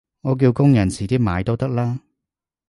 [0.21, 1.99] 你叫工人遲啲買都得啦